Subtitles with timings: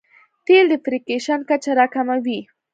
[0.45, 2.39] تېل د فریکشن کچه راکموي.